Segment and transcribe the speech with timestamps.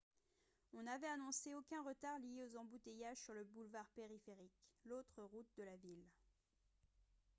[0.73, 5.63] on avait annoncé aucun retard lié aux embouteillages sur le boulevard périphérique l'autre route de
[5.63, 6.07] la ville